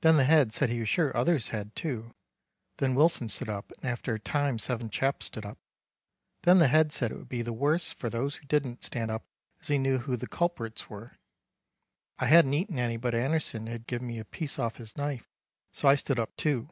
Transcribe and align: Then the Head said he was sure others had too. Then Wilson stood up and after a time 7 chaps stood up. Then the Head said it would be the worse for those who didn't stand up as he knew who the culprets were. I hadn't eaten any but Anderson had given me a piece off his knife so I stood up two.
Then 0.00 0.16
the 0.16 0.24
Head 0.24 0.54
said 0.54 0.70
he 0.70 0.78
was 0.78 0.88
sure 0.88 1.14
others 1.14 1.50
had 1.50 1.76
too. 1.76 2.14
Then 2.78 2.94
Wilson 2.94 3.28
stood 3.28 3.50
up 3.50 3.72
and 3.76 3.84
after 3.90 4.14
a 4.14 4.18
time 4.18 4.58
7 4.58 4.88
chaps 4.88 5.26
stood 5.26 5.44
up. 5.44 5.58
Then 6.44 6.60
the 6.60 6.68
Head 6.68 6.92
said 6.92 7.10
it 7.10 7.18
would 7.18 7.28
be 7.28 7.42
the 7.42 7.52
worse 7.52 7.90
for 7.92 8.08
those 8.08 8.36
who 8.36 8.46
didn't 8.46 8.82
stand 8.84 9.10
up 9.10 9.26
as 9.60 9.68
he 9.68 9.76
knew 9.76 9.98
who 9.98 10.16
the 10.16 10.26
culprets 10.26 10.88
were. 10.88 11.18
I 12.18 12.24
hadn't 12.24 12.54
eaten 12.54 12.78
any 12.78 12.96
but 12.96 13.14
Anderson 13.14 13.66
had 13.66 13.86
given 13.86 14.08
me 14.08 14.18
a 14.18 14.24
piece 14.24 14.58
off 14.58 14.76
his 14.76 14.96
knife 14.96 15.28
so 15.72 15.86
I 15.88 15.94
stood 15.94 16.18
up 16.18 16.34
two. 16.38 16.70